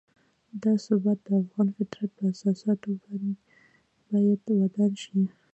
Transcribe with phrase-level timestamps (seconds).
[0.63, 2.89] دا ثبات د افغان فطرت پر اساساتو
[4.09, 5.19] باید ودان شي.